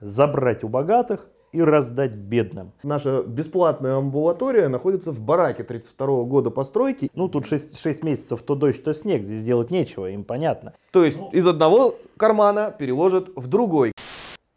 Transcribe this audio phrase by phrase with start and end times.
[0.00, 2.72] забрать у богатых и раздать бедным.
[2.82, 7.10] Наша бесплатная амбулатория находится в бараке 32 года постройки.
[7.14, 10.74] Ну, тут 6, 6 месяцев то дождь, то снег, здесь делать нечего, им понятно.
[10.92, 13.92] То есть из одного кармана переложат в другой.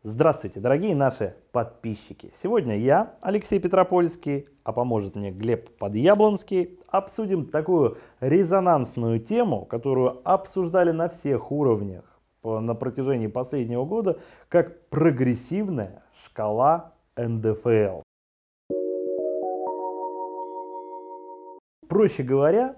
[0.04, 2.34] Здравствуйте, дорогие наши подписчики.
[2.42, 10.90] Сегодня я, Алексей Петропольский, а поможет мне Глеб Подъяблонский, обсудим такую резонансную тему, которую обсуждали
[10.90, 12.11] на всех уровнях
[12.44, 14.20] на протяжении последнего года,
[14.50, 18.02] как прогрессивная шкала НДФЛ.
[21.88, 22.76] Проще говоря,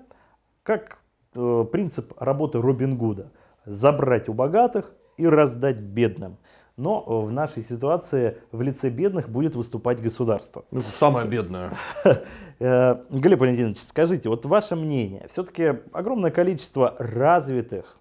[0.64, 0.98] как
[1.36, 3.32] э, принцип работы Робин Гуда.
[3.66, 6.38] Забрать у богатых и раздать бедным.
[6.76, 10.66] Но в нашей ситуации в лице бедных будет выступать государство.
[10.72, 11.72] Ну, самое бедное.
[12.60, 15.28] Э, Глеб Валентинович, скажите, вот ваше мнение.
[15.30, 18.00] Все-таки огромное количество развитых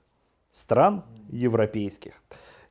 [0.52, 2.12] стран европейских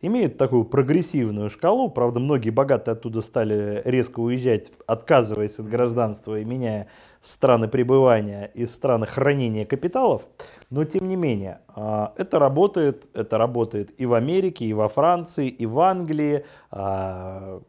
[0.02, 1.90] имеют такую прогрессивную шкалу.
[1.90, 6.87] Правда, многие богатые оттуда стали резко уезжать, отказываясь от гражданства и меняя
[7.21, 10.24] страны пребывания и страны хранения капиталов.
[10.70, 15.48] Но тем не менее, а, это работает, это работает и в Америке, и во Франции,
[15.48, 16.46] и в Англии.
[16.71, 17.62] А,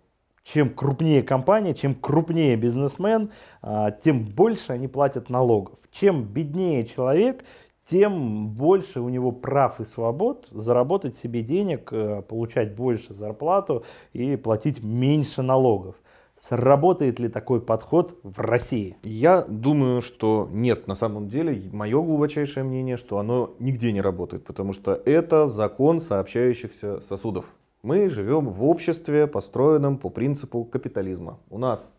[0.44, 5.78] чем крупнее компания, чем крупнее бизнесмен, а, тем больше они платят налогов.
[5.92, 7.44] Чем беднее человек,
[7.86, 14.36] тем больше у него прав и свобод заработать себе денег, э, получать больше зарплату и
[14.36, 15.96] платить меньше налогов.
[16.38, 18.96] Сработает ли такой подход в России?
[19.04, 20.88] Я думаю, что нет.
[20.88, 26.00] На самом деле, мое глубочайшее мнение, что оно нигде не работает, потому что это закон
[26.00, 27.54] сообщающихся сосудов.
[27.82, 31.38] Мы живем в обществе, построенном по принципу капитализма.
[31.48, 31.96] У нас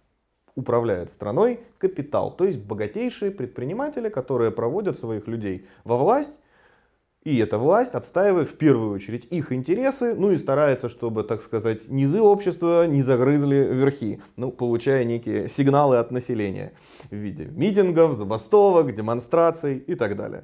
[0.56, 6.32] управляет страной капитал, то есть богатейшие предприниматели, которые проводят своих людей во власть,
[7.24, 11.88] и эта власть отстаивает в первую очередь их интересы, ну и старается, чтобы, так сказать,
[11.88, 16.74] низы общества не загрызли верхи, ну, получая некие сигналы от населения
[17.10, 20.44] в виде митингов, забастовок, демонстраций и так далее.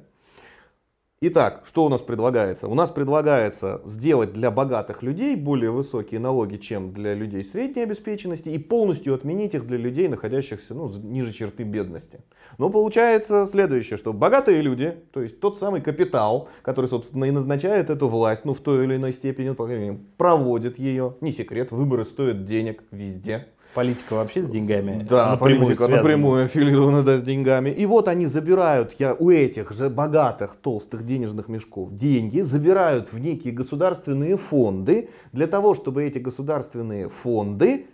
[1.22, 2.66] Итак, что у нас предлагается?
[2.66, 8.48] У нас предлагается сделать для богатых людей более высокие налоги, чем для людей средней обеспеченности,
[8.48, 12.20] и полностью отменить их для людей, находящихся ну, ниже черты бедности.
[12.56, 17.90] Но получается следующее, что богатые люди, то есть тот самый капитал, который, собственно, и назначает
[17.90, 21.70] эту власть, ну, в той или иной степени, по крайней мере, проводит ее, не секрет,
[21.70, 27.70] выборы стоят денег везде, Политика вообще с деньгами Да, политика напрямую аффилирована да, с деньгами.
[27.70, 33.18] И вот они забирают я, у этих же богатых, толстых денежных мешков деньги, забирают в
[33.18, 37.86] некие государственные фонды, для того, чтобы эти государственные фонды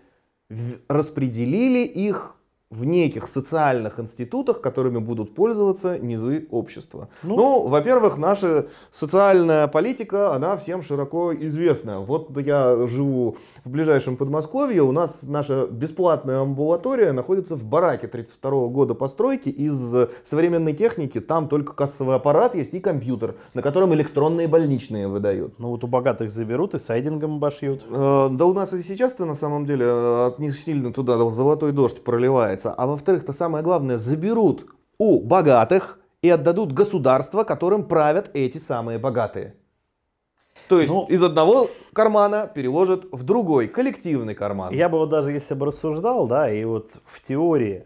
[0.89, 2.36] распределили их
[2.71, 7.09] в неких социальных институтах, которыми будут пользоваться низы общества.
[7.23, 12.01] Ну, ну во-первых, наша социальная политика, она всем широко известна.
[12.01, 18.67] Вот я живу в ближайшем Подмосковье, у нас наша бесплатная амбулатория находится в бараке 32
[18.69, 21.21] года постройки из современной техники.
[21.21, 25.57] Там только кассовый аппарат есть и компьютер, на котором электронные больничные выдают.
[25.61, 27.85] Ну вот у богатых заберут и сайдингом обошьют.
[27.89, 31.71] Э, да у нас и сейчас-то на самом деле э, от них сильно туда золотой
[31.71, 32.73] дождь проливает является.
[32.73, 34.67] А во-вторых, то самое главное, заберут
[34.99, 39.55] у богатых и отдадут государство, которым правят эти самые богатые.
[40.69, 44.75] То есть ну, из одного кармана переложат в другой, коллективный карман.
[44.75, 47.85] Я бы вот даже если бы рассуждал, да, и вот в теории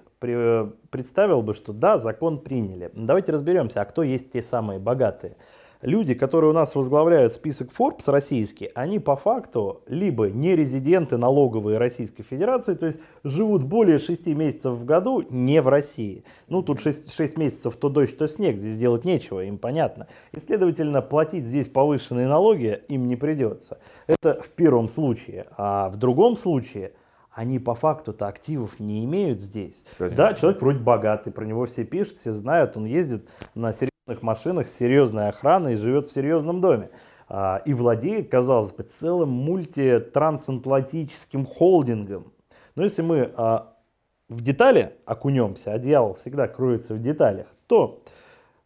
[0.90, 2.90] представил бы, что да, закон приняли.
[2.94, 5.36] Давайте разберемся, а кто есть те самые богатые
[5.82, 11.78] люди, которые у нас возглавляют список Forbes российский, они по факту либо не резиденты налоговой
[11.78, 16.24] Российской Федерации, то есть живут более 6 месяцев в году не в России.
[16.48, 20.06] Ну, тут 6, 6 месяцев то дождь, то снег, здесь делать нечего, им понятно.
[20.32, 23.78] И, следовательно, платить здесь повышенные налоги им не придется.
[24.06, 25.46] Это в первом случае.
[25.56, 26.92] А в другом случае
[27.32, 29.84] они по факту-то активов не имеют здесь.
[29.96, 30.16] Конечно.
[30.16, 33.89] Да, человек вроде богатый, про него все пишут, все знают, он ездит на серьезных
[34.22, 36.90] машинах с серьезной охраной и живет в серьезном доме.
[37.28, 42.32] А, и владеет, казалось бы, целым мультитрансатлантическим холдингом.
[42.74, 43.74] Но если мы а,
[44.28, 48.02] в детали окунемся, а дьявол всегда кроется в деталях, то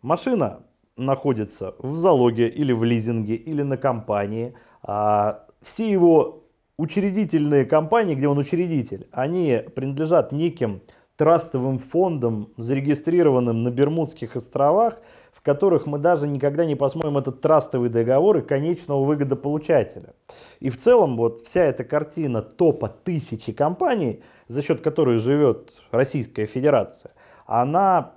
[0.00, 0.60] машина
[0.96, 4.54] находится в залоге или в лизинге, или на компании.
[4.82, 6.44] А, все его
[6.76, 10.82] учредительные компании, где он учредитель, они принадлежат неким
[11.16, 14.98] трастовым фондам, зарегистрированным на Бермудских островах,
[15.34, 20.14] в которых мы даже никогда не посмотрим этот трастовый договор и конечного выгодополучателя.
[20.60, 26.46] И в целом вот вся эта картина топа тысячи компаний, за счет которой живет Российская
[26.46, 27.10] Федерация,
[27.46, 28.12] она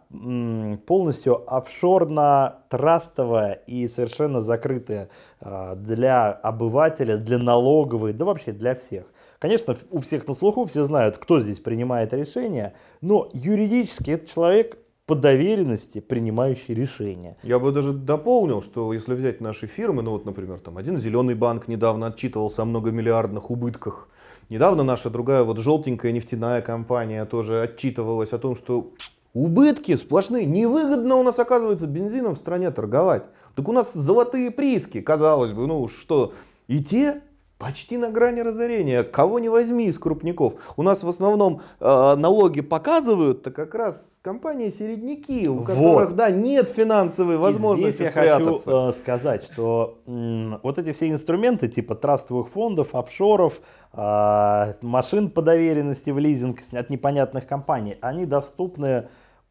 [0.86, 5.10] полностью офшорно-трастовая и совершенно закрытая
[5.42, 9.06] а, для обывателя, для налоговой, да вообще для всех.
[9.40, 14.78] Конечно, у всех на слуху, все знают, кто здесь принимает решения, но юридически этот человек
[15.08, 17.38] по доверенности принимающий решения.
[17.42, 21.34] Я бы даже дополнил, что если взять наши фирмы, ну вот, например, там один зеленый
[21.34, 24.10] банк недавно отчитывался о многомиллиардных убытках.
[24.50, 28.92] Недавно наша другая вот желтенькая нефтяная компания тоже отчитывалась о том, что
[29.34, 30.46] убытки сплошные.
[30.46, 33.24] Невыгодно у нас оказывается бензином в стране торговать.
[33.56, 36.34] Так у нас золотые прииски, казалось бы, ну что,
[36.68, 37.22] и те
[37.58, 39.04] почти на грани разорения.
[39.04, 40.54] Кого не возьми из крупников.
[40.76, 46.70] У нас в основном э, налоги показывают, то как раз компании-середняки, у которых, да, нет
[46.70, 48.72] финансовой возможности И здесь спрятаться.
[48.72, 53.60] я хочу э, сказать, что м, вот эти все инструменты типа трастовых фондов, офшоров,
[53.94, 59.08] э, машин по доверенности в лизинг от непонятных компаний, они доступны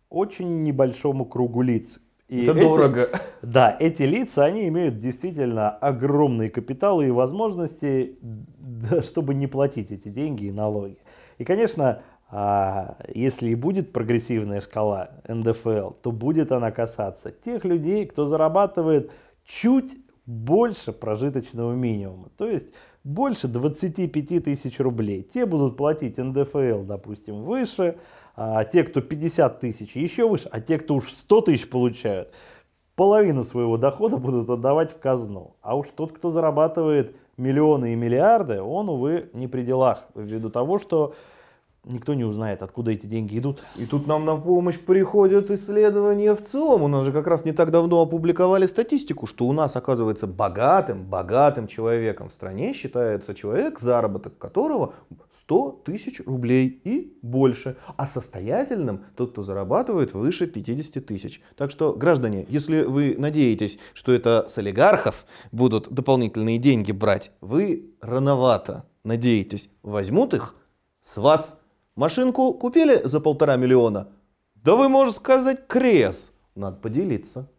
[0.08, 2.00] очень небольшому кругу лиц.
[2.28, 3.08] И Это эти, дорого.
[3.43, 8.19] Да, эти лица, они имеют действительно огромные капиталы и возможности,
[9.02, 10.99] чтобы не платить эти деньги и налоги.
[11.38, 18.06] И, конечно, а, если и будет прогрессивная шкала НДФЛ, то будет она касаться тех людей,
[18.06, 19.12] кто зарабатывает
[19.44, 19.96] чуть
[20.26, 22.31] больше прожиточного минимума.
[22.37, 22.75] То есть
[23.05, 25.22] больше 25 тысяч рублей.
[25.22, 27.96] Те будут платить НДФЛ, допустим, выше,
[28.37, 32.33] а те, кто 50 тысяч, еще выше, а те, кто уж 100 тысяч получают,
[32.94, 35.56] половину своего дохода будут отдавать в казну.
[35.62, 40.79] А уж тот, кто зарабатывает миллионы и миллиарды, он, увы, не при делах, ввиду того,
[40.79, 41.15] что
[41.87, 43.62] никто не узнает, откуда эти деньги идут.
[43.77, 46.83] И тут нам на помощь приходят исследования в ЦИОМ.
[46.83, 51.05] У нас же как раз не так давно опубликовали статистику, что у нас, оказывается, богатым,
[51.05, 54.94] богатым человеком в стране считается человек, заработок которого
[55.43, 57.77] 100 тысяч рублей и больше.
[57.97, 61.41] А состоятельным тот, кто зарабатывает выше 50 тысяч.
[61.56, 67.91] Так что, граждане, если вы надеетесь, что это с олигархов будут дополнительные деньги брать, вы
[68.00, 69.71] рановато надеетесь.
[69.82, 70.56] Возьмут их
[71.03, 71.61] с вас
[71.96, 74.08] Машинку купили за полтора миллиона?
[74.54, 76.31] Да вы, можно сказать, крес.
[76.54, 77.50] Надо поделиться.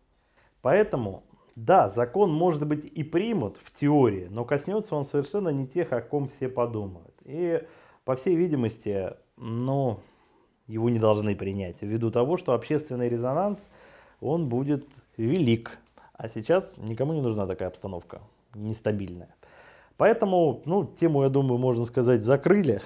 [0.62, 1.24] Поэтому,
[1.56, 6.02] да, закон, может быть, и примут в теории, но коснется он совершенно не тех, о
[6.02, 7.16] ком все подумают.
[7.26, 7.64] И,
[8.06, 10.02] по всей видимости, ну,
[10.68, 13.66] его не должны принять, ввиду того, что общественный резонанс,
[14.22, 14.88] он будет
[15.18, 15.80] велик.
[16.14, 18.22] А сейчас никому не нужна такая обстановка,
[18.54, 19.34] нестабильная.
[19.98, 22.82] Поэтому, ну, тему, я думаю, можно сказать, закрыли,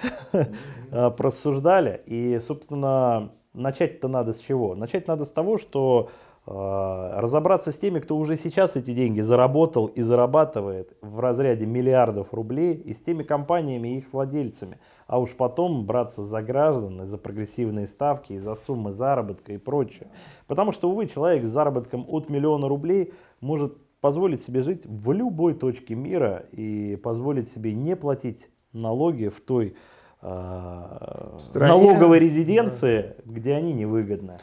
[0.90, 2.02] а, просуждали.
[2.06, 4.74] И, собственно, начать-то надо с чего?
[4.74, 6.08] Начать надо с того, что
[6.46, 12.32] э, разобраться с теми, кто уже сейчас эти деньги заработал и зарабатывает в разряде миллиардов
[12.32, 14.78] рублей, и с теми компаниями и их владельцами.
[15.06, 19.58] А уж потом браться за граждан, и за прогрессивные ставки, и за суммы заработка и
[19.58, 20.08] прочее.
[20.46, 23.12] Потому что, увы, человек с заработком от миллиона рублей
[23.42, 29.40] может позволить себе жить в любой точке мира и позволить себе не платить налоги в
[29.40, 29.76] той
[30.20, 33.32] э, налоговой резиденции, да.
[33.32, 34.40] где они невыгодны.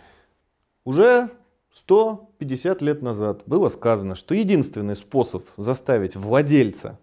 [0.86, 1.30] Уже
[1.74, 6.98] 150 лет назад было сказано, что единственный способ заставить владельца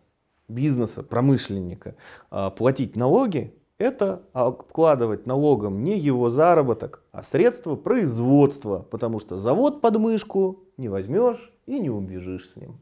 [0.49, 1.95] бизнеса, промышленника
[2.31, 9.83] э, платить налоги, это обкладывать налогом не его заработок, а средства производства, потому что завод
[9.83, 12.81] под мышку не возьмешь и не убежишь с ним.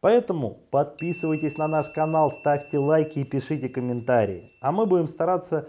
[0.00, 4.52] Поэтому подписывайтесь на наш канал, ставьте лайки и пишите комментарии.
[4.60, 5.68] А мы будем стараться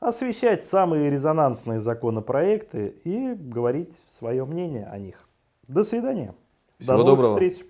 [0.00, 5.28] освещать самые резонансные законопроекты и говорить свое мнение о них.
[5.66, 6.34] До свидания.
[6.78, 7.34] Всего До новых доброго.
[7.34, 7.66] встреч.